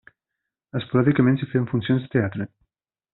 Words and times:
Esporàdicament, 0.79 1.37
s'hi 1.41 1.49
feien 1.51 1.67
funcions 1.75 2.07
de 2.09 2.13
teatre. 2.17 2.49